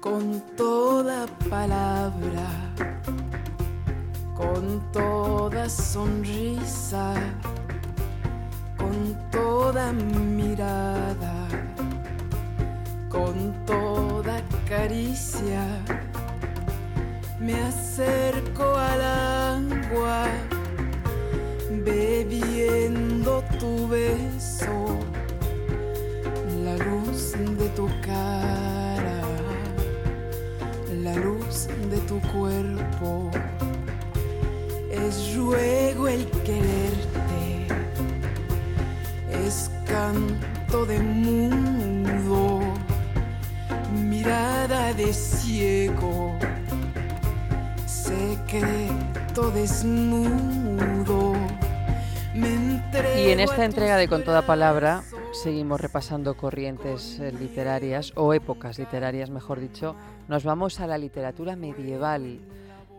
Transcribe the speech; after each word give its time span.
con 0.00 0.42
toda 0.56 1.26
palabra, 1.48 2.48
con 4.34 4.80
toda 4.92 5.68
sonrisa, 5.68 7.14
con 8.76 9.16
toda 9.30 9.92
mirada, 9.92 11.34
con 13.08 13.54
toda 13.64 14.42
caricia, 14.68 15.64
me 17.38 17.54
acerco 17.54 18.09
tu 32.10 32.20
cuerpo. 32.32 33.30
Es 34.90 35.36
ruego 35.36 36.08
el 36.08 36.26
quererte, 36.44 37.68
es 39.46 39.70
canto 39.86 40.86
de 40.86 40.98
mundo, 40.98 42.60
mirada 43.94 44.92
de 44.94 45.12
ciego, 45.12 46.36
secreto 47.86 49.52
desnudo. 49.52 51.34
y 52.34 53.30
en 53.30 53.38
esta 53.38 53.64
entrega 53.64 53.96
de 53.96 54.08
Con 54.08 54.24
toda 54.24 54.42
palabra 54.42 55.04
seguimos 55.32 55.80
repasando 55.80 56.36
corrientes 56.36 57.20
eh, 57.20 57.32
literarias 57.32 58.12
o 58.16 58.34
épocas 58.34 58.78
literarias, 58.78 59.30
mejor 59.30 59.60
dicho, 59.60 59.94
nos 60.28 60.44
vamos 60.44 60.80
a 60.80 60.86
la 60.86 60.98
literatura 60.98 61.56
medieval. 61.56 62.40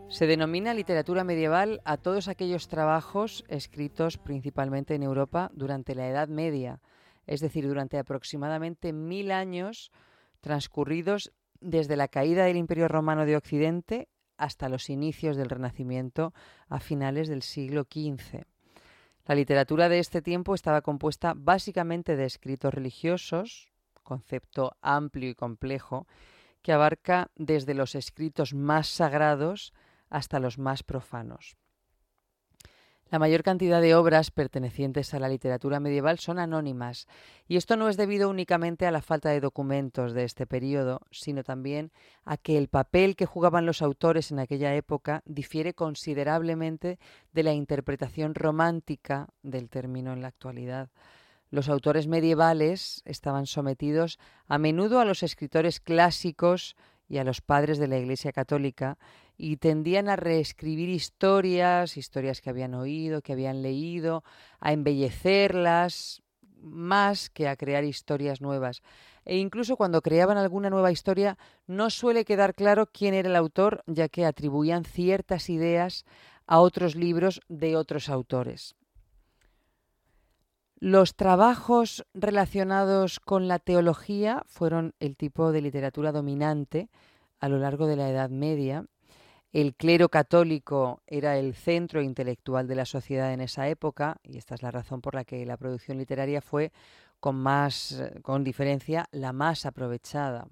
Se 0.07 0.27
denomina 0.27 0.73
literatura 0.73 1.23
medieval 1.23 1.81
a 1.83 1.97
todos 1.97 2.27
aquellos 2.27 2.67
trabajos 2.67 3.43
escritos 3.47 4.17
principalmente 4.17 4.95
en 4.95 5.03
Europa 5.03 5.51
durante 5.53 5.93
la 5.93 6.07
Edad 6.07 6.29
Media, 6.29 6.79
es 7.27 7.41
decir, 7.41 7.67
durante 7.67 7.97
aproximadamente 7.97 8.93
mil 8.93 9.31
años 9.31 9.91
transcurridos 10.39 11.31
desde 11.59 11.95
la 11.95 12.07
caída 12.07 12.45
del 12.45 12.57
Imperio 12.57 12.87
Romano 12.87 13.25
de 13.25 13.35
Occidente 13.35 14.07
hasta 14.37 14.69
los 14.69 14.89
inicios 14.89 15.35
del 15.35 15.49
Renacimiento 15.49 16.33
a 16.67 16.79
finales 16.79 17.27
del 17.27 17.41
siglo 17.41 17.83
XV. 17.83 18.50
La 19.25 19.35
literatura 19.35 19.87
de 19.87 19.99
este 19.99 20.21
tiempo 20.21 20.55
estaba 20.55 20.81
compuesta 20.81 21.33
básicamente 21.35 22.15
de 22.15 22.25
escritos 22.25 22.73
religiosos, 22.73 23.71
concepto 24.03 24.75
amplio 24.81 25.29
y 25.29 25.35
complejo, 25.35 26.07
que 26.61 26.73
abarca 26.73 27.31
desde 27.35 27.73
los 27.73 27.95
escritos 27.95 28.53
más 28.53 28.87
sagrados 28.87 29.73
hasta 30.09 30.39
los 30.39 30.57
más 30.57 30.83
profanos. 30.83 31.55
La 33.11 33.19
mayor 33.19 33.43
cantidad 33.43 33.81
de 33.81 33.93
obras 33.93 34.31
pertenecientes 34.31 35.13
a 35.13 35.19
la 35.19 35.27
literatura 35.27 35.81
medieval 35.81 36.17
son 36.17 36.39
anónimas, 36.39 37.09
y 37.45 37.57
esto 37.57 37.75
no 37.75 37.89
es 37.89 37.97
debido 37.97 38.29
únicamente 38.29 38.87
a 38.87 38.91
la 38.91 39.01
falta 39.01 39.27
de 39.31 39.41
documentos 39.41 40.13
de 40.13 40.23
este 40.23 40.47
periodo, 40.47 41.01
sino 41.11 41.43
también 41.43 41.91
a 42.23 42.37
que 42.37 42.57
el 42.57 42.69
papel 42.69 43.17
que 43.17 43.25
jugaban 43.25 43.65
los 43.65 43.81
autores 43.81 44.31
en 44.31 44.39
aquella 44.39 44.73
época 44.75 45.23
difiere 45.25 45.73
considerablemente 45.73 46.99
de 47.33 47.43
la 47.43 47.51
interpretación 47.51 48.33
romántica 48.33 49.27
del 49.43 49.69
término 49.69 50.13
en 50.13 50.21
la 50.21 50.29
actualidad. 50.29 50.89
Los 51.49 51.67
autores 51.67 52.07
medievales 52.07 53.01
estaban 53.03 53.45
sometidos 53.45 54.19
a 54.47 54.57
menudo 54.57 55.01
a 55.01 55.05
los 55.05 55.21
escritores 55.21 55.81
clásicos 55.81 56.77
y 57.09 57.17
a 57.17 57.25
los 57.25 57.41
padres 57.41 57.77
de 57.77 57.89
la 57.89 57.97
Iglesia 57.97 58.31
Católica 58.31 58.97
y 59.37 59.57
tendían 59.57 60.09
a 60.09 60.15
reescribir 60.15 60.89
historias, 60.89 61.97
historias 61.97 62.41
que 62.41 62.49
habían 62.49 62.73
oído, 62.73 63.21
que 63.21 63.33
habían 63.33 63.61
leído, 63.61 64.23
a 64.59 64.73
embellecerlas 64.73 66.21
más 66.61 67.29
que 67.29 67.47
a 67.47 67.55
crear 67.55 67.83
historias 67.83 68.41
nuevas. 68.41 68.81
E 69.25 69.37
incluso 69.37 69.77
cuando 69.77 70.01
creaban 70.01 70.37
alguna 70.37 70.69
nueva 70.69 70.91
historia 70.91 71.37
no 71.67 71.89
suele 71.89 72.25
quedar 72.25 72.53
claro 72.53 72.87
quién 72.87 73.13
era 73.13 73.29
el 73.29 73.35
autor, 73.35 73.83
ya 73.87 74.09
que 74.09 74.25
atribuían 74.25 74.85
ciertas 74.85 75.49
ideas 75.49 76.05
a 76.47 76.59
otros 76.59 76.95
libros 76.95 77.41
de 77.47 77.75
otros 77.75 78.09
autores. 78.09 78.75
Los 80.83 81.15
trabajos 81.15 82.03
relacionados 82.15 83.19
con 83.19 83.47
la 83.47 83.59
teología 83.59 84.43
fueron 84.47 84.95
el 84.99 85.15
tipo 85.15 85.51
de 85.51 85.61
literatura 85.61 86.11
dominante 86.11 86.89
a 87.39 87.49
lo 87.49 87.59
largo 87.59 87.85
de 87.85 87.95
la 87.95 88.09
Edad 88.09 88.31
Media. 88.31 88.85
El 89.53 89.75
clero 89.75 90.07
católico 90.07 91.01
era 91.07 91.37
el 91.37 91.53
centro 91.55 92.01
intelectual 92.01 92.67
de 92.67 92.75
la 92.75 92.85
sociedad 92.85 93.33
en 93.33 93.41
esa 93.41 93.67
época 93.67 94.15
y 94.23 94.37
esta 94.37 94.55
es 94.55 94.63
la 94.63 94.71
razón 94.71 95.01
por 95.01 95.13
la 95.13 95.25
que 95.25 95.45
la 95.45 95.57
producción 95.57 95.97
literaria 95.97 96.41
fue 96.41 96.71
con 97.19 97.35
más 97.35 98.01
con 98.21 98.45
diferencia 98.45 99.09
la 99.11 99.33
más 99.33 99.65
aprovechada. 99.65 100.47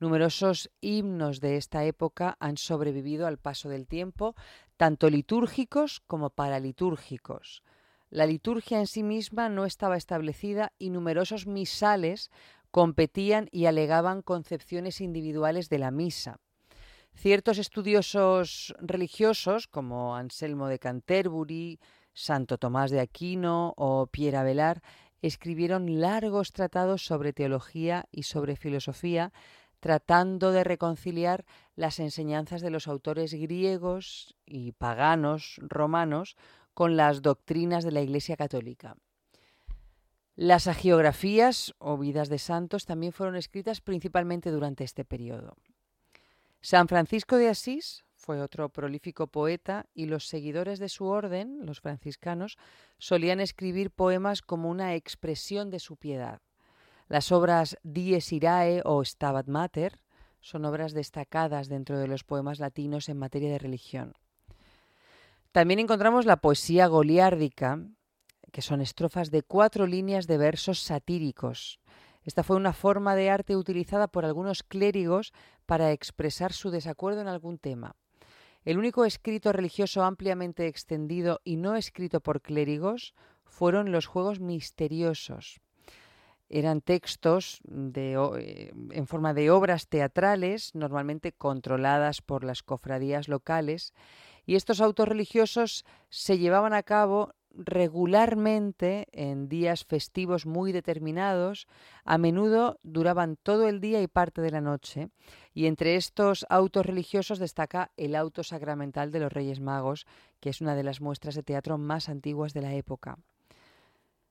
Numerosos 0.00 0.70
himnos 0.80 1.40
de 1.40 1.58
esta 1.58 1.84
época 1.84 2.38
han 2.40 2.56
sobrevivido 2.56 3.26
al 3.26 3.36
paso 3.36 3.68
del 3.68 3.86
tiempo, 3.86 4.34
tanto 4.78 5.10
litúrgicos 5.10 6.00
como 6.06 6.30
paralitúrgicos. 6.30 7.62
La 8.08 8.24
liturgia 8.24 8.78
en 8.78 8.86
sí 8.86 9.02
misma 9.02 9.50
no 9.50 9.66
estaba 9.66 9.98
establecida 9.98 10.72
y 10.78 10.88
numerosos 10.88 11.46
misales 11.46 12.30
competían 12.70 13.48
y 13.52 13.66
alegaban 13.66 14.22
concepciones 14.22 15.02
individuales 15.02 15.68
de 15.68 15.78
la 15.78 15.90
misa. 15.90 16.40
Ciertos 17.14 17.58
estudiosos 17.58 18.74
religiosos, 18.80 19.66
como 19.66 20.14
Anselmo 20.16 20.68
de 20.68 20.78
Canterbury, 20.78 21.80
Santo 22.12 22.58
Tomás 22.58 22.90
de 22.90 23.00
Aquino 23.00 23.72
o 23.76 24.06
Pierre 24.08 24.36
Abelard, 24.36 24.82
escribieron 25.22 26.00
largos 26.00 26.52
tratados 26.52 27.04
sobre 27.04 27.32
teología 27.32 28.04
y 28.12 28.24
sobre 28.24 28.56
filosofía, 28.56 29.32
tratando 29.80 30.52
de 30.52 30.64
reconciliar 30.64 31.44
las 31.76 31.98
enseñanzas 31.98 32.60
de 32.60 32.70
los 32.70 32.88
autores 32.88 33.32
griegos 33.32 34.36
y 34.44 34.72
paganos 34.72 35.60
romanos 35.62 36.36
con 36.74 36.96
las 36.96 37.22
doctrinas 37.22 37.84
de 37.84 37.92
la 37.92 38.02
Iglesia 38.02 38.36
Católica. 38.36 38.96
Las 40.36 40.66
agiografías 40.66 41.74
o 41.78 41.96
vidas 41.96 42.28
de 42.28 42.38
santos 42.38 42.86
también 42.86 43.12
fueron 43.12 43.36
escritas 43.36 43.80
principalmente 43.80 44.50
durante 44.50 44.84
este 44.84 45.04
periodo. 45.04 45.56
San 46.64 46.88
Francisco 46.88 47.36
de 47.36 47.50
Asís 47.50 48.06
fue 48.14 48.40
otro 48.40 48.70
prolífico 48.70 49.26
poeta 49.26 49.84
y 49.92 50.06
los 50.06 50.26
seguidores 50.28 50.78
de 50.78 50.88
su 50.88 51.04
orden, 51.04 51.66
los 51.66 51.82
franciscanos, 51.82 52.56
solían 52.96 53.38
escribir 53.38 53.90
poemas 53.90 54.40
como 54.40 54.70
una 54.70 54.94
expresión 54.94 55.68
de 55.68 55.78
su 55.78 55.98
piedad. 55.98 56.40
Las 57.06 57.32
obras 57.32 57.76
Dies 57.82 58.32
Irae 58.32 58.80
o 58.86 59.04
Stabat 59.04 59.46
Mater 59.46 60.00
son 60.40 60.64
obras 60.64 60.94
destacadas 60.94 61.68
dentro 61.68 61.98
de 61.98 62.08
los 62.08 62.24
poemas 62.24 62.60
latinos 62.60 63.10
en 63.10 63.18
materia 63.18 63.50
de 63.50 63.58
religión. 63.58 64.14
También 65.52 65.80
encontramos 65.80 66.24
la 66.24 66.38
poesía 66.38 66.86
goliárdica, 66.86 67.78
que 68.52 68.62
son 68.62 68.80
estrofas 68.80 69.30
de 69.30 69.42
cuatro 69.42 69.86
líneas 69.86 70.26
de 70.26 70.38
versos 70.38 70.78
satíricos. 70.80 71.78
Esta 72.24 72.42
fue 72.42 72.56
una 72.56 72.72
forma 72.72 73.14
de 73.14 73.30
arte 73.30 73.56
utilizada 73.56 74.08
por 74.08 74.24
algunos 74.24 74.62
clérigos 74.62 75.32
para 75.66 75.92
expresar 75.92 76.52
su 76.52 76.70
desacuerdo 76.70 77.20
en 77.20 77.28
algún 77.28 77.58
tema. 77.58 77.96
El 78.64 78.78
único 78.78 79.04
escrito 79.04 79.52
religioso 79.52 80.02
ampliamente 80.02 80.66
extendido 80.66 81.40
y 81.44 81.56
no 81.56 81.76
escrito 81.76 82.20
por 82.20 82.40
clérigos 82.40 83.14
fueron 83.44 83.92
los 83.92 84.06
Juegos 84.06 84.40
Misteriosos. 84.40 85.60
Eran 86.48 86.80
textos 86.80 87.60
eh, 87.94 88.72
en 88.90 89.06
forma 89.06 89.34
de 89.34 89.50
obras 89.50 89.88
teatrales, 89.88 90.74
normalmente 90.74 91.32
controladas 91.32 92.22
por 92.22 92.44
las 92.44 92.62
cofradías 92.62 93.28
locales, 93.28 93.92
y 94.46 94.56
estos 94.56 94.80
autos 94.80 95.08
religiosos 95.08 95.84
se 96.10 96.38
llevaban 96.38 96.74
a 96.74 96.82
cabo 96.82 97.34
regularmente 97.56 99.06
en 99.12 99.48
días 99.48 99.84
festivos 99.84 100.46
muy 100.46 100.72
determinados, 100.72 101.66
a 102.04 102.18
menudo 102.18 102.78
duraban 102.82 103.36
todo 103.36 103.68
el 103.68 103.80
día 103.80 104.02
y 104.02 104.08
parte 104.08 104.40
de 104.40 104.50
la 104.50 104.60
noche, 104.60 105.08
y 105.54 105.66
entre 105.66 105.96
estos 105.96 106.44
autos 106.48 106.84
religiosos 106.84 107.38
destaca 107.38 107.90
el 107.96 108.16
auto 108.16 108.42
sacramental 108.42 109.12
de 109.12 109.20
los 109.20 109.32
Reyes 109.32 109.60
Magos, 109.60 110.06
que 110.40 110.50
es 110.50 110.60
una 110.60 110.74
de 110.74 110.82
las 110.82 111.00
muestras 111.00 111.34
de 111.34 111.42
teatro 111.42 111.78
más 111.78 112.08
antiguas 112.08 112.52
de 112.52 112.62
la 112.62 112.74
época. 112.74 113.18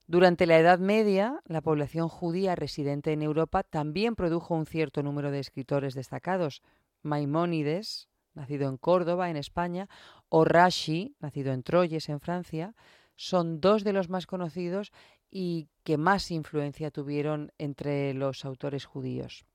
Durante 0.05 0.45
la 0.45 0.59
Edad 0.59 0.79
Media, 0.79 1.41
la 1.45 1.61
población 1.61 2.09
judía 2.09 2.55
residente 2.55 3.13
en 3.13 3.21
Europa 3.21 3.63
también 3.63 4.15
produjo 4.15 4.53
un 4.53 4.65
cierto 4.65 5.01
número 5.01 5.31
de 5.31 5.39
escritores 5.39 5.93
destacados. 5.93 6.61
Maimónides, 7.03 8.09
nacido 8.33 8.67
en 8.67 8.77
Córdoba, 8.77 9.29
en 9.29 9.37
España, 9.37 9.87
o 10.27 10.43
Rashi, 10.43 11.15
nacido 11.19 11.53
en 11.53 11.63
Troyes, 11.63 12.09
en 12.09 12.19
Francia, 12.19 12.75
son 13.23 13.61
dos 13.61 13.83
de 13.83 13.93
los 13.93 14.09
más 14.09 14.25
conocidos 14.25 14.91
y 15.31 15.69
que 15.83 15.97
más 15.97 16.29
influencia 16.29 16.91
tuvieron 16.91 17.51
entre 17.57 18.13
los 18.13 18.43
autores 18.43 18.85
judíos. 18.85 19.45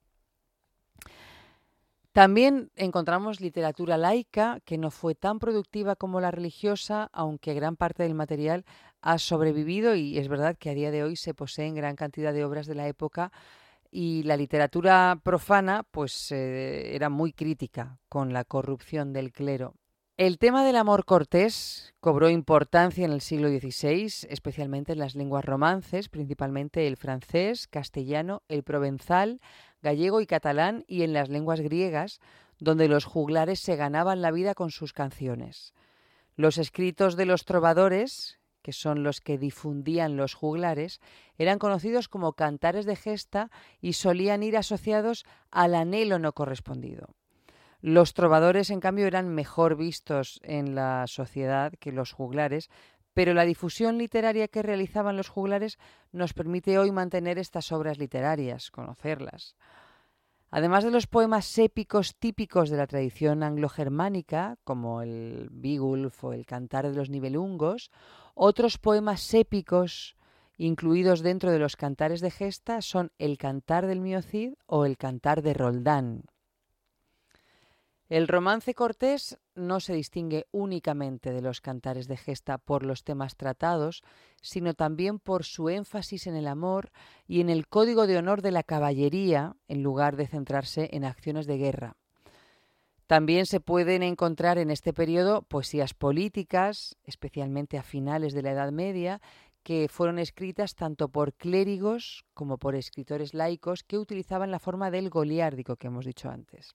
También 2.12 2.70
encontramos 2.75 3.41
literatura 3.41 3.99
laica 3.99 4.61
que 4.65 4.79
no 4.79 4.91
fue 4.91 5.15
tan 5.15 5.38
productiva 5.38 5.94
como 5.94 6.20
la 6.20 6.31
religiosa, 6.31 7.11
aunque 7.12 7.55
gran 7.55 7.76
parte 7.76 8.03
del 8.03 8.15
material 8.15 8.65
ha 9.03 9.19
sobrevivido 9.19 9.94
y 9.94 10.19
es 10.19 10.29
verdad 10.29 10.56
que 10.59 10.71
a 10.71 10.75
día 10.75 10.91
de 10.91 11.05
hoy 11.05 11.17
se 11.17 11.35
poseen 11.35 11.75
gran 11.75 11.94
cantidad 11.94 12.32
de 12.32 12.44
obras 12.44 12.67
de 12.67 12.75
la 12.75 12.88
época 12.88 13.31
y 13.91 14.23
la 14.23 14.37
literatura 14.37 15.21
profana 15.23 15.85
pues 15.91 16.32
eh, 16.32 16.94
era 16.97 17.11
muy 17.11 17.32
crítica 17.32 17.99
con 18.09 18.32
la 18.32 18.44
corrupción 18.44 19.12
del 19.12 19.31
clero. 19.31 19.75
El 20.19 20.38
tema 20.38 20.65
del 20.65 20.75
amor 20.75 21.05
cortés 21.05 21.94
cobró 22.00 22.29
importancia 22.29 23.05
en 23.05 23.12
el 23.12 23.20
siglo 23.20 23.50
XVI, 23.50 24.26
especialmente 24.29 24.94
en 24.94 24.99
las 24.99 25.15
lenguas 25.15 25.44
romances, 25.44 26.09
principalmente 26.09 26.88
el 26.88 26.97
francés, 26.97 27.69
castellano, 27.69 28.43
el 28.49 28.65
provenzal, 28.65 29.41
gallego 29.81 30.20
y 30.20 30.26
catalán, 30.26 30.85
y 30.88 31.05
en 31.05 31.12
las 31.12 31.29
lenguas 31.29 31.61
griegas, 31.61 32.19
donde 32.59 32.88
los 32.88 33.05
juglares 33.05 33.61
se 33.61 33.76
ganaban 33.76 34.20
la 34.20 34.32
vida 34.32 34.55
con 34.56 34.73
sus 34.73 34.93
canciones. 34.93 35.73
Los 36.35 36.59
escritos 36.59 37.14
de 37.14 37.25
los 37.25 37.44
trovadores, 37.44 38.41
que 38.62 38.73
son 38.73 39.05
los 39.05 39.21
que 39.21 39.38
difundían 39.38 40.17
los 40.17 40.35
juglares, 40.35 41.00
eran 41.37 41.61
conocidos 41.61 42.09
como 42.09 42.32
cantares 42.32 42.87
de 42.87 42.97
gesta 42.97 43.53
y 43.81 43.93
solían 43.93 44.43
ir 44.43 44.56
asociados 44.56 45.25
al 45.53 45.76
anhelo 45.76 46.19
no 46.19 46.32
correspondido. 46.32 47.14
Los 47.80 48.12
trovadores, 48.12 48.70
en 48.70 48.80
cambio, 48.80 49.06
eran 49.06 49.28
mejor 49.28 49.76
vistos 49.76 50.40
en 50.42 50.75
la 50.75 51.06
sociedad 51.06 51.72
que 51.78 51.92
los 51.92 52.12
juglares, 52.12 52.70
pero 53.14 53.34
la 53.34 53.44
difusión 53.44 53.98
literaria 53.98 54.48
que 54.48 54.62
realizaban 54.62 55.16
los 55.16 55.28
juglares 55.28 55.78
nos 56.12 56.34
permite 56.34 56.78
hoy 56.78 56.90
mantener 56.90 57.38
estas 57.38 57.70
obras 57.72 57.98
literarias, 57.98 58.70
conocerlas. 58.70 59.56
Además 60.50 60.82
de 60.82 60.90
los 60.90 61.06
poemas 61.06 61.58
épicos 61.58 62.16
típicos 62.16 62.70
de 62.70 62.78
la 62.78 62.86
tradición 62.86 63.42
anglo-germánica, 63.42 64.56
como 64.64 65.02
el 65.02 65.48
Bigulf 65.52 66.25
o 66.25 66.32
el 66.32 66.46
Cantar 66.46 66.88
de 66.88 66.96
los 66.96 67.10
Nibelungos, 67.10 67.90
otros 68.34 68.78
poemas 68.78 69.34
épicos 69.34 70.16
incluidos 70.56 71.20
dentro 71.20 71.52
de 71.52 71.58
los 71.58 71.76
cantares 71.76 72.20
de 72.20 72.30
gesta 72.30 72.82
son 72.82 73.12
el 73.19 73.36
Cantar 73.36 73.86
del 73.86 74.00
Miocid 74.00 74.54
o 74.66 74.86
el 74.86 74.96
Cantar 74.96 75.42
de 75.42 75.54
Roldán. 75.54 76.25
El 78.08 78.26
romance 78.26 78.72
cortés 78.72 79.38
no 79.55 79.81
se 79.81 79.93
distingue 79.93 80.46
únicamente 80.50 81.31
de 81.31 81.43
los 81.43 81.60
cantares 81.60 82.08
de 82.08 82.16
gesta 82.16 82.56
por 82.56 82.82
los 82.82 83.05
temas 83.05 83.37
tratados, 83.37 84.02
sino 84.40 84.72
también 84.72 85.19
por 85.19 85.44
su 85.44 85.69
énfasis 85.69 86.26
en 86.26 86.34
el 86.34 86.46
amor 86.46 86.90
y 87.26 87.43
en 87.43 87.50
el 87.50 87.69
código 87.69 88.06
de 88.06 88.16
honor 88.16 88.40
de 88.40 88.50
la 88.50 88.62
caballería 88.62 89.56
en 89.69 89.82
lugar 89.82 90.16
de 90.16 90.26
centrarse 90.26 90.88
en 90.93 91.05
acciones 91.05 91.46
de 91.46 91.58
guerra. 91.58 91.96
También 93.06 93.44
se 93.44 93.60
pueden 93.60 94.02
encontrar 94.02 94.56
en 94.56 94.70
este 94.70 94.94
periodo 94.94 95.43
poesías 95.43 95.93
políticas, 95.93 96.96
especialmente 97.04 97.76
a 97.76 97.82
finales 97.82 98.32
de 98.32 98.43
la 98.43 98.52
Edad 98.52 98.72
Media, 98.72 99.20
que 99.62 99.87
fueron 99.90 100.19
escritas 100.19 100.75
tanto 100.75 101.11
por 101.11 101.34
clérigos 101.34 102.25
como 102.32 102.56
por 102.56 102.75
escritores 102.75 103.34
laicos 103.34 103.82
que 103.82 103.99
utilizaban 103.99 104.50
la 104.50 104.58
forma 104.58 104.90
del 104.90 105.11
goliárdico 105.11 105.76
que 105.76 105.88
hemos 105.88 106.06
dicho 106.06 106.31
antes. 106.31 106.75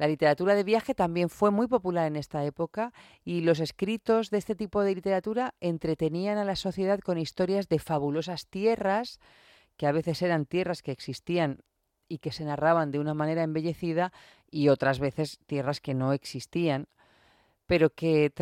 La 0.00 0.08
literatura 0.08 0.54
de 0.54 0.64
viaje 0.64 0.94
también 0.94 1.28
fue 1.28 1.50
muy 1.50 1.66
popular 1.66 2.06
en 2.06 2.16
esta 2.16 2.42
época 2.42 2.94
y 3.22 3.42
los 3.42 3.60
escritos 3.60 4.30
de 4.30 4.38
este 4.38 4.54
tipo 4.54 4.80
de 4.80 4.94
literatura 4.94 5.54
entretenían 5.60 6.38
a 6.38 6.44
la 6.46 6.56
sociedad 6.56 7.00
con 7.00 7.18
historias 7.18 7.68
de 7.68 7.78
fabulosas 7.78 8.46
tierras, 8.46 9.20
que 9.76 9.86
a 9.86 9.92
veces 9.92 10.22
eran 10.22 10.46
tierras 10.46 10.80
que 10.80 10.90
existían 10.90 11.58
y 12.08 12.16
que 12.16 12.32
se 12.32 12.46
narraban 12.46 12.92
de 12.92 12.98
una 12.98 13.12
manera 13.12 13.42
embellecida 13.42 14.10
y 14.50 14.70
otras 14.70 15.00
veces 15.00 15.38
tierras 15.44 15.82
que 15.82 15.92
no 15.92 16.14
existían, 16.14 16.88
pero 17.66 17.90
que 17.90 18.32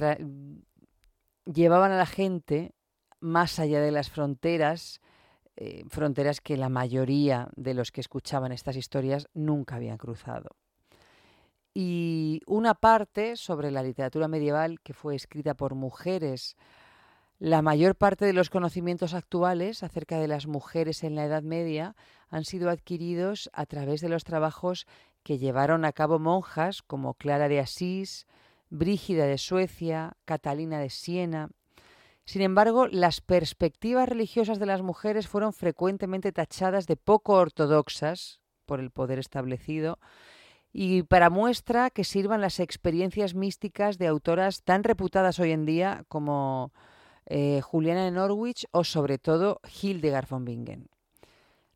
llevaban 1.44 1.90
a 1.90 1.96
la 1.96 2.06
gente 2.06 2.72
más 3.18 3.58
allá 3.58 3.80
de 3.80 3.90
las 3.90 4.10
fronteras, 4.10 5.00
eh, 5.56 5.82
fronteras 5.88 6.40
que 6.40 6.56
la 6.56 6.68
mayoría 6.68 7.48
de 7.56 7.74
los 7.74 7.90
que 7.90 8.00
escuchaban 8.00 8.52
estas 8.52 8.76
historias 8.76 9.26
nunca 9.34 9.74
habían 9.74 9.98
cruzado 9.98 10.50
y 11.74 12.42
una 12.46 12.74
parte 12.74 13.36
sobre 13.36 13.70
la 13.70 13.82
literatura 13.82 14.28
medieval 14.28 14.80
que 14.80 14.94
fue 14.94 15.14
escrita 15.14 15.54
por 15.54 15.74
mujeres. 15.74 16.56
La 17.38 17.62
mayor 17.62 17.94
parte 17.94 18.24
de 18.24 18.32
los 18.32 18.50
conocimientos 18.50 19.14
actuales 19.14 19.84
acerca 19.84 20.18
de 20.18 20.26
las 20.26 20.46
mujeres 20.46 21.04
en 21.04 21.14
la 21.14 21.24
Edad 21.24 21.42
Media 21.42 21.94
han 22.30 22.44
sido 22.44 22.68
adquiridos 22.68 23.48
a 23.52 23.64
través 23.66 24.00
de 24.00 24.08
los 24.08 24.24
trabajos 24.24 24.86
que 25.22 25.38
llevaron 25.38 25.84
a 25.84 25.92
cabo 25.92 26.18
monjas 26.18 26.82
como 26.82 27.14
Clara 27.14 27.48
de 27.48 27.60
Asís, 27.60 28.26
Brígida 28.70 29.26
de 29.26 29.38
Suecia, 29.38 30.16
Catalina 30.24 30.80
de 30.80 30.90
Siena. 30.90 31.50
Sin 32.24 32.42
embargo, 32.42 32.88
las 32.88 33.20
perspectivas 33.20 34.08
religiosas 34.08 34.58
de 34.58 34.66
las 34.66 34.82
mujeres 34.82 35.28
fueron 35.28 35.52
frecuentemente 35.52 36.32
tachadas 36.32 36.86
de 36.86 36.96
poco 36.96 37.34
ortodoxas 37.34 38.40
por 38.66 38.80
el 38.80 38.90
poder 38.90 39.18
establecido 39.18 39.98
y 40.72 41.02
para 41.02 41.30
muestra 41.30 41.90
que 41.90 42.04
sirvan 42.04 42.40
las 42.40 42.60
experiencias 42.60 43.34
místicas 43.34 43.98
de 43.98 44.06
autoras 44.06 44.62
tan 44.62 44.84
reputadas 44.84 45.38
hoy 45.38 45.52
en 45.52 45.64
día 45.64 46.04
como 46.08 46.72
eh, 47.26 47.60
Juliana 47.62 48.04
de 48.04 48.10
Norwich 48.10 48.66
o 48.70 48.84
sobre 48.84 49.18
todo 49.18 49.60
Hildegard 49.82 50.28
von 50.28 50.44
Bingen. 50.44 50.88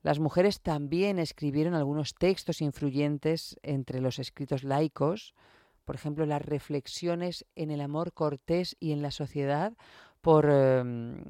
Las 0.03 0.19
mujeres 0.19 0.61
también 0.61 1.19
escribieron 1.19 1.75
algunos 1.75 2.15
textos 2.15 2.61
influyentes 2.61 3.57
entre 3.63 4.01
los 4.01 4.19
escritos 4.19 4.65
laicos, 4.65 5.35
por 5.85 5.95
ejemplo, 5.95 6.27
las 6.27 6.43
reflexiones 6.43 7.45
en 7.55 7.71
el 7.71 7.81
amor 7.81 8.13
cortés 8.13 8.77
y 8.81 8.93
en 8.93 9.03
la 9.03 9.11
sociedad 9.11 9.75
por 10.21 10.49
em, 10.49 11.23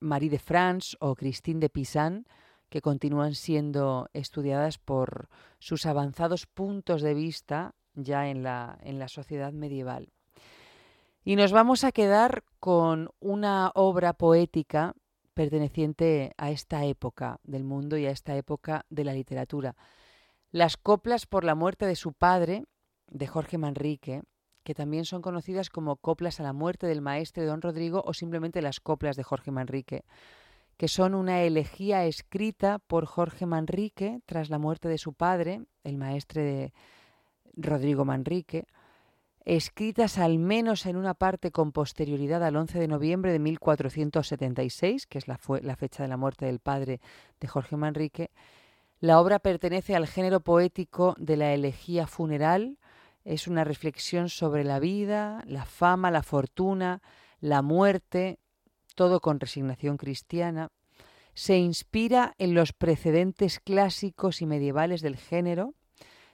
Marie 0.00 0.30
de 0.30 0.38
France 0.38 0.96
o 1.00 1.14
Christine 1.14 1.60
de 1.60 1.70
Pisan, 1.70 2.26
que 2.68 2.80
continúan 2.80 3.34
siendo 3.34 4.08
estudiadas 4.12 4.78
por 4.78 5.28
sus 5.58 5.86
avanzados 5.86 6.46
puntos 6.46 7.02
de 7.02 7.14
vista 7.14 7.74
ya 7.94 8.28
en 8.28 8.42
la, 8.42 8.78
en 8.82 8.98
la 8.98 9.08
sociedad 9.08 9.52
medieval. 9.52 10.12
Y 11.24 11.36
nos 11.36 11.52
vamos 11.52 11.82
a 11.84 11.92
quedar 11.92 12.44
con 12.60 13.10
una 13.18 13.72
obra 13.74 14.12
poética 14.12 14.94
perteneciente 15.34 16.32
a 16.38 16.50
esta 16.50 16.84
época 16.84 17.40
del 17.42 17.64
mundo 17.64 17.98
y 17.98 18.06
a 18.06 18.10
esta 18.10 18.36
época 18.36 18.86
de 18.90 19.04
la 19.04 19.12
literatura. 19.12 19.76
Las 20.50 20.76
coplas 20.76 21.26
por 21.26 21.44
la 21.44 21.54
muerte 21.54 21.84
de 21.84 21.96
su 21.96 22.12
padre, 22.12 22.64
de 23.08 23.26
Jorge 23.26 23.58
Manrique, 23.58 24.22
que 24.64 24.74
también 24.74 25.04
son 25.04 25.22
conocidas 25.22 25.68
como 25.68 25.96
coplas 25.96 26.40
a 26.40 26.42
la 26.42 26.52
muerte 26.52 26.86
del 26.86 27.02
maestre 27.02 27.44
don 27.44 27.62
Rodrigo 27.62 28.02
o 28.04 28.14
simplemente 28.14 28.62
las 28.62 28.80
coplas 28.80 29.16
de 29.16 29.22
Jorge 29.22 29.50
Manrique 29.50 30.04
que 30.76 30.88
son 30.88 31.14
una 31.14 31.42
elegía 31.42 32.04
escrita 32.04 32.78
por 32.78 33.06
Jorge 33.06 33.46
Manrique 33.46 34.20
tras 34.26 34.50
la 34.50 34.58
muerte 34.58 34.88
de 34.88 34.98
su 34.98 35.14
padre, 35.14 35.62
el 35.84 35.96
maestre 35.96 36.42
de 36.42 36.72
Rodrigo 37.56 38.04
Manrique, 38.04 38.66
escritas 39.46 40.18
al 40.18 40.38
menos 40.38 40.86
en 40.86 40.96
una 40.96 41.14
parte 41.14 41.52
con 41.52 41.72
posterioridad 41.72 42.44
al 42.44 42.56
11 42.56 42.78
de 42.78 42.88
noviembre 42.88 43.32
de 43.32 43.38
1476, 43.38 45.06
que 45.06 45.18
es 45.18 45.28
la, 45.28 45.38
la 45.62 45.76
fecha 45.76 46.02
de 46.02 46.08
la 46.08 46.16
muerte 46.16 46.46
del 46.46 46.58
padre 46.58 47.00
de 47.40 47.48
Jorge 47.48 47.76
Manrique. 47.76 48.30
La 48.98 49.20
obra 49.20 49.38
pertenece 49.38 49.94
al 49.94 50.06
género 50.06 50.40
poético 50.40 51.14
de 51.18 51.36
la 51.36 51.54
elegía 51.54 52.06
funeral, 52.06 52.78
es 53.24 53.48
una 53.48 53.64
reflexión 53.64 54.28
sobre 54.28 54.62
la 54.62 54.78
vida, 54.78 55.42
la 55.46 55.64
fama, 55.64 56.10
la 56.10 56.22
fortuna, 56.22 57.02
la 57.40 57.62
muerte, 57.62 58.38
todo 58.96 59.20
con 59.20 59.38
resignación 59.38 59.96
cristiana, 59.96 60.70
se 61.34 61.58
inspira 61.58 62.34
en 62.38 62.54
los 62.54 62.72
precedentes 62.72 63.60
clásicos 63.60 64.42
y 64.42 64.46
medievales 64.46 65.02
del 65.02 65.16
género. 65.16 65.74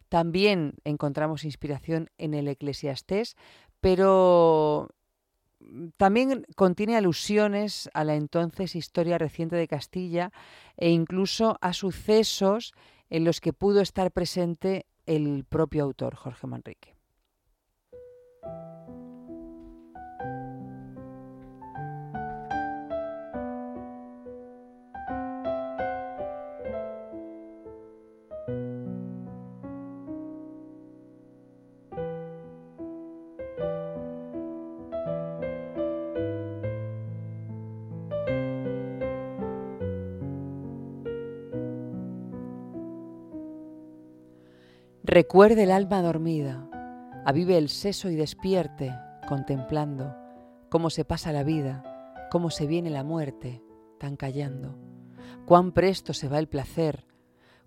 También 0.08 0.76
encontramos 0.84 1.44
inspiración 1.44 2.08
en 2.16 2.34
el 2.34 2.48
Eclesiastés, 2.48 3.36
pero 3.80 4.88
también 5.96 6.46
contiene 6.56 6.96
alusiones 6.96 7.90
a 7.94 8.04
la 8.04 8.14
entonces 8.14 8.76
historia 8.76 9.18
reciente 9.18 9.56
de 9.56 9.68
Castilla 9.68 10.32
e 10.76 10.90
incluso 10.90 11.58
a 11.60 11.72
sucesos 11.72 12.72
en 13.10 13.24
los 13.24 13.40
que 13.40 13.52
pudo 13.52 13.80
estar 13.80 14.12
presente 14.12 14.86
el 15.06 15.44
propio 15.44 15.84
autor, 15.84 16.14
Jorge 16.14 16.46
Manrique. 16.46 16.94
Recuerde 45.12 45.64
el 45.64 45.72
alma 45.72 46.00
dormida, 46.00 46.70
avive 47.26 47.58
el 47.58 47.68
seso 47.68 48.08
y 48.08 48.14
despierte, 48.14 48.98
contemplando 49.28 50.16
cómo 50.70 50.88
se 50.88 51.04
pasa 51.04 51.32
la 51.32 51.42
vida, 51.42 51.84
cómo 52.30 52.48
se 52.48 52.66
viene 52.66 52.88
la 52.88 53.04
muerte, 53.04 53.62
tan 54.00 54.16
callando, 54.16 54.78
cuán 55.44 55.72
presto 55.72 56.14
se 56.14 56.30
va 56.30 56.38
el 56.38 56.48
placer, 56.48 57.06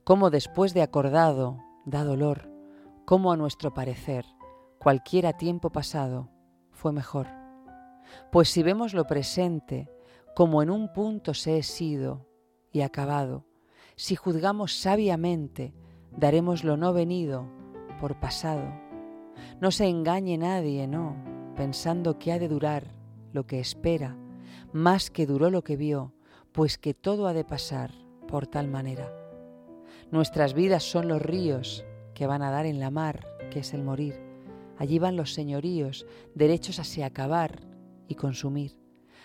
cómo 0.03 0.31
después 0.31 0.73
de 0.73 0.81
acordado 0.81 1.59
da 1.85 2.03
dolor, 2.03 2.49
cómo 3.05 3.31
a 3.31 3.37
nuestro 3.37 3.75
parecer 3.75 4.25
cualquiera 4.79 5.33
tiempo 5.33 5.69
pasado 5.69 6.31
fue 6.71 6.93
mejor. 6.93 7.27
Pues 8.31 8.49
si 8.49 8.63
vemos 8.63 8.95
lo 8.95 9.05
presente 9.05 9.87
como 10.35 10.63
en 10.63 10.71
un 10.71 10.91
punto 10.91 11.35
se 11.35 11.59
es 11.59 11.67
sido 11.67 12.25
y 12.71 12.81
acabado, 12.81 13.45
si 13.95 14.15
juzgamos 14.15 14.73
sabiamente, 14.73 15.75
daremos 16.17 16.63
lo 16.63 16.77
no 16.77 16.93
venido 16.93 17.45
por 17.99 18.19
pasado. 18.19 18.63
No 19.59 19.71
se 19.71 19.87
engañe 19.87 20.37
nadie, 20.37 20.87
no, 20.87 21.15
pensando 21.55 22.19
que 22.19 22.31
ha 22.31 22.39
de 22.39 22.47
durar 22.47 22.91
lo 23.33 23.45
que 23.45 23.59
espera, 23.59 24.17
más 24.73 25.09
que 25.09 25.25
duró 25.25 25.49
lo 25.49 25.63
que 25.63 25.75
vio, 25.75 26.13
pues 26.51 26.77
que 26.77 26.93
todo 26.93 27.27
ha 27.27 27.33
de 27.33 27.43
pasar 27.43 27.91
por 28.27 28.47
tal 28.47 28.67
manera. 28.67 29.11
Nuestras 30.11 30.53
vidas 30.53 30.83
son 30.83 31.07
los 31.07 31.21
ríos 31.21 31.85
que 32.13 32.27
van 32.27 32.41
a 32.41 32.51
dar 32.51 32.65
en 32.65 32.79
la 32.79 32.91
mar, 32.91 33.27
que 33.51 33.59
es 33.59 33.73
el 33.73 33.83
morir. 33.83 34.21
Allí 34.77 34.99
van 34.99 35.15
los 35.15 35.33
señoríos, 35.33 36.05
derechos 36.33 36.79
a 36.79 36.83
se 36.83 37.03
acabar 37.03 37.61
y 38.07 38.15
consumir. 38.15 38.77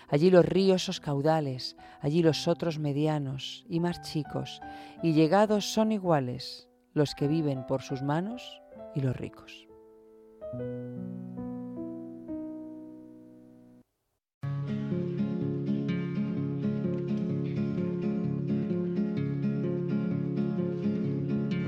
Allí 0.08 0.30
los 0.30 0.44
ríos 0.44 0.88
os 0.88 0.98
caudales, 0.98 1.76
allí 2.00 2.22
los 2.22 2.48
otros 2.48 2.78
medianos 2.78 3.64
y 3.68 3.78
más 3.78 4.02
chicos, 4.02 4.60
y 5.02 5.12
llegados 5.12 5.72
son 5.72 5.92
iguales, 5.92 6.69
los 6.94 7.14
que 7.14 7.28
viven 7.28 7.66
por 7.66 7.82
sus 7.82 8.02
manos 8.02 8.60
y 8.94 9.00
los 9.00 9.16
ricos. 9.16 9.66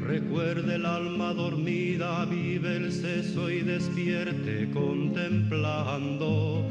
Recuerde 0.01 0.75
el 0.75 0.85
alma 0.85 1.33
dormida, 1.33 2.25
vive 2.27 2.77
el 2.77 2.93
seso 2.93 3.49
y 3.49 3.63
despierte 3.63 4.71
contemplando 4.71 6.67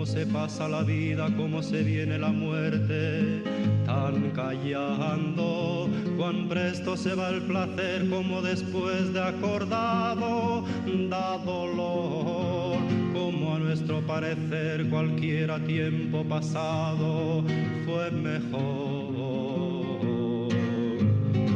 cómo 0.00 0.12
se 0.12 0.24
pasa 0.24 0.66
la 0.66 0.82
vida, 0.82 1.28
cómo 1.36 1.62
se 1.62 1.82
viene 1.82 2.16
la 2.16 2.30
muerte, 2.30 3.42
tan 3.84 4.30
callando, 4.30 5.90
cuán 6.16 6.48
presto 6.48 6.96
se 6.96 7.14
va 7.14 7.28
el 7.28 7.42
placer, 7.42 8.08
como 8.08 8.40
después 8.40 9.12
de 9.12 9.20
acordado 9.20 10.64
da 11.10 11.36
dolor, 11.44 12.78
como 13.12 13.56
a 13.56 13.58
nuestro 13.58 14.00
parecer 14.06 14.88
cualquiera 14.88 15.62
tiempo 15.66 16.24
pasado 16.24 17.44
fue 17.84 18.10
mejor. 18.10 19.20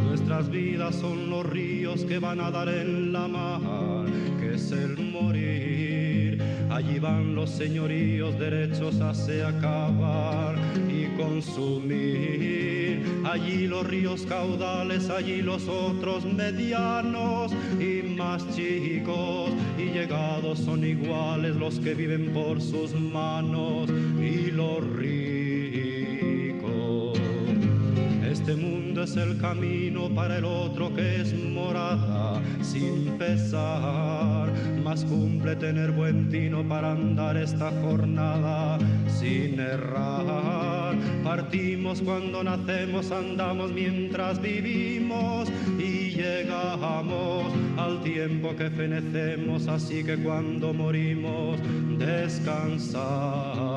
Nuestras 0.06 0.50
vidas 0.50 0.96
son 0.96 1.30
los 1.30 1.46
ríos 1.46 2.04
que 2.04 2.18
van 2.18 2.40
a 2.40 2.50
dar 2.50 2.68
en 2.68 3.10
la 3.10 3.26
mar, 3.26 4.04
que 4.38 4.56
es 4.56 4.70
el 4.70 4.98
morir. 5.12 6.13
Allí 6.74 6.98
van 6.98 7.36
los 7.36 7.50
señoríos 7.50 8.36
derechos 8.36 9.00
a 9.00 9.14
se 9.14 9.44
acabar 9.44 10.56
y 10.88 11.06
consumir. 11.16 13.00
Allí 13.24 13.68
los 13.68 13.86
ríos 13.86 14.22
caudales, 14.22 15.08
allí 15.08 15.40
los 15.40 15.68
otros 15.68 16.24
medianos 16.24 17.52
y 17.78 18.02
más 18.16 18.44
chicos. 18.56 19.50
Y 19.78 19.92
llegados 19.92 20.58
son 20.58 20.84
iguales 20.84 21.54
los 21.54 21.78
que 21.78 21.94
viven 21.94 22.32
por 22.32 22.60
sus 22.60 22.92
manos 22.92 23.88
y 24.20 24.50
los 24.50 24.84
ricos. 24.96 25.23
Es 29.04 29.16
el 29.16 29.38
camino 29.38 30.08
para 30.14 30.38
el 30.38 30.46
otro 30.46 30.94
que 30.94 31.20
es 31.20 31.34
morada 31.34 32.40
sin 32.62 33.18
pesar. 33.18 34.50
Más 34.82 35.04
cumple 35.04 35.56
tener 35.56 35.90
buen 35.92 36.30
tino 36.30 36.66
para 36.66 36.92
andar 36.92 37.36
esta 37.36 37.70
jornada 37.82 38.78
sin 39.06 39.60
errar. 39.60 40.94
Partimos 41.22 42.00
cuando 42.00 42.42
nacemos, 42.42 43.12
andamos 43.12 43.72
mientras 43.72 44.40
vivimos 44.40 45.50
y 45.78 46.12
llegamos 46.12 47.44
al 47.76 48.02
tiempo 48.02 48.56
que 48.56 48.70
fenecemos. 48.70 49.68
Así 49.68 50.02
que 50.02 50.16
cuando 50.16 50.72
morimos, 50.72 51.58
descansamos 51.98 53.54
los 53.56 53.73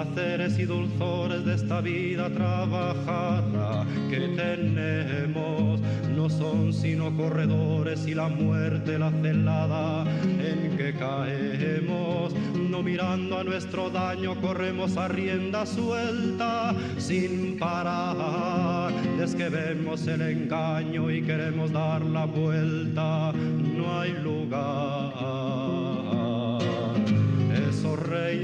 placeres 0.00 0.58
y 0.58 0.64
dulzores 0.64 1.44
de 1.44 1.54
esta 1.54 1.82
vida 1.82 2.30
trabajada 2.30 3.84
que 4.08 4.28
tenemos 4.34 5.78
no 6.16 6.30
son 6.30 6.72
sino 6.72 7.14
corredores 7.16 8.06
y 8.06 8.14
la 8.14 8.28
muerte 8.28 8.98
la 8.98 9.10
celada 9.10 10.04
en 10.24 10.76
que 10.76 10.94
caemos. 10.94 12.34
No 12.70 12.82
mirando 12.82 13.38
a 13.38 13.44
nuestro 13.44 13.90
daño 13.90 14.40
corremos 14.40 14.96
a 14.96 15.08
rienda 15.08 15.66
suelta 15.66 16.74
sin 16.96 17.58
parar. 17.58 18.92
Es 19.22 19.34
que 19.34 19.48
vemos 19.50 20.06
el 20.06 20.22
engaño 20.22 21.10
y 21.10 21.22
queremos 21.22 21.72
dar 21.72 22.02
la 22.02 22.24
vuelta, 22.24 23.32
no 23.32 24.00
hay 24.00 24.12
lugar 24.12 24.29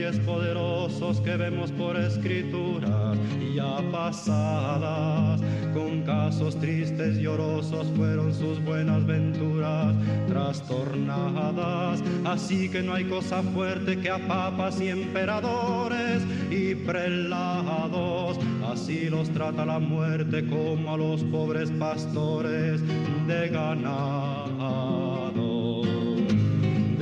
reyes 0.07 0.25
poderosos 0.25 1.21
que 1.21 1.37
vemos 1.37 1.73
por 1.73 1.97
escrituras 1.97 3.19
ya 3.55 3.81
pasadas, 3.91 5.41
con 5.73 6.03
casos 6.03 6.57
tristes 6.61 7.17
y 7.17 7.23
llorosos 7.23 7.87
fueron 7.97 8.35
sus 8.35 8.63
buenas 8.63 9.07
venturas 9.07 9.95
trastornadas. 10.29 12.03
Así 12.25 12.69
que 12.69 12.83
no 12.83 12.93
hay 12.93 13.05
cosa 13.05 13.43
fuerte 13.43 13.99
que 13.99 14.11
a 14.11 14.19
papas 14.19 14.81
y 14.81 14.89
emperadores 14.89 16.23
y 16.51 16.75
prelados, 16.75 18.39
así 18.71 19.09
los 19.09 19.31
trata 19.31 19.65
la 19.65 19.79
muerte 19.79 20.47
como 20.47 20.93
a 20.93 20.99
los 20.99 21.23
pobres 21.25 21.71
pastores 21.71 22.83
de 23.27 23.49
ganado. 23.49 25.06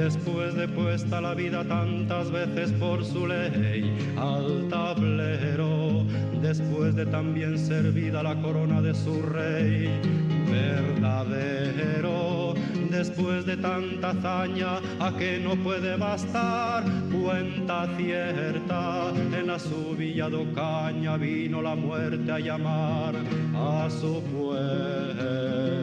Después 0.04 0.54
de 0.54 0.68
puesta 0.68 1.18
la 1.18 1.32
vida 1.32 1.64
tantas 1.64 2.30
veces 2.30 2.70
por 2.72 3.02
su 3.02 3.26
ley 3.26 3.90
al 4.18 4.68
tablero, 4.68 6.04
después 6.42 6.94
de 6.94 7.06
también 7.06 7.56
servida 7.58 8.22
la 8.22 8.38
corona 8.42 8.82
de 8.82 8.94
su 8.94 9.22
rey 9.22 9.88
verdadero, 10.50 11.32
después 12.90 13.46
de 13.46 13.56
tanta 13.56 14.10
hazaña 14.10 14.76
a 15.00 15.16
que 15.16 15.40
no 15.40 15.56
puede 15.56 15.96
bastar, 15.96 16.84
cuenta 17.10 17.88
cierta, 17.96 19.10
en 19.32 19.46
la 19.46 19.58
su 19.58 19.96
villa 19.96 20.28
de 20.28 20.36
Ocaña 20.36 21.16
vino 21.16 21.62
la 21.62 21.74
muerte 21.74 22.30
a 22.30 22.40
llamar 22.40 23.14
a 23.54 23.88
su 23.88 24.22
puerta 24.24 25.73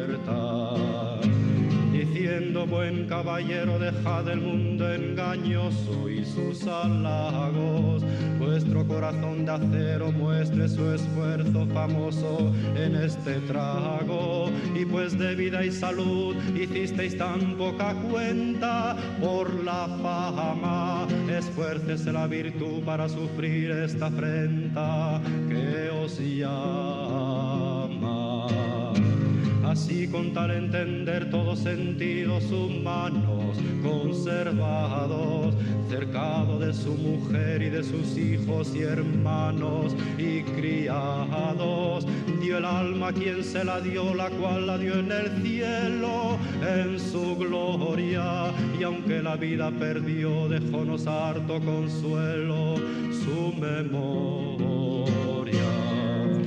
buen 2.91 3.07
caballero 3.07 3.79
dejad 3.79 4.27
el 4.27 4.41
mundo 4.41 4.91
engañoso 4.91 6.10
y 6.10 6.25
sus 6.25 6.67
halagos. 6.67 8.03
Vuestro 8.38 8.86
corazón 8.86 9.45
de 9.45 9.51
acero 9.51 10.12
muestre 10.12 10.67
su 10.67 10.91
esfuerzo 10.91 11.65
famoso 11.67 12.51
en 12.75 12.95
este 12.95 13.39
trago. 13.41 14.50
Y 14.75 14.86
pues 14.86 15.17
de 15.17 15.36
vida 15.36 15.63
y 15.63 15.71
salud 15.71 16.36
hicisteis 16.55 17.17
tan 17.17 17.57
poca 17.57 17.93
cuenta 18.10 18.98
por 19.21 19.63
la 19.63 19.88
fama. 20.01 21.07
Esfuércese 21.29 22.12
la 22.12 22.27
virtud 22.27 22.83
para 22.83 23.07
sufrir 23.07 23.71
esta 23.71 24.07
afrenta 24.07 25.21
que 25.48 25.89
os 25.91 26.19
llama 26.19 27.11
así 29.72 30.06
con 30.06 30.34
tal 30.34 30.51
entender 30.51 31.30
todos 31.30 31.60
sentidos 31.60 32.44
humanos 32.51 33.56
conservados, 33.82 35.56
cercado 35.90 36.60
de 36.60 36.74
su 36.74 36.94
mujer 36.94 37.62
y 37.62 37.70
de 37.70 37.82
sus 37.82 38.18
hijos 38.18 38.75
y 38.75 38.82
hermanos 38.82 39.96
y 40.18 40.42
criados, 40.42 42.06
dio 42.42 42.58
el 42.58 42.66
alma 42.66 43.13
quien 43.13 43.46
se 43.46 43.63
la 43.63 43.80
dio, 43.80 44.13
la 44.13 44.30
cual 44.30 44.68
la 44.68 44.78
dio 44.78 45.00
en 45.00 45.10
el 45.10 45.42
cielo, 45.42 46.38
en 46.62 47.00
su 47.00 47.38
gloria, 47.38 48.51
y 48.78 48.84
aunque 48.84 49.24
la 49.24 49.38
vida 49.38 49.72
perdió, 49.72 50.50
dejónos 50.50 51.08
harto 51.08 51.62
consuelo 51.62 52.75
su 53.24 53.54
memoria 53.58 54.71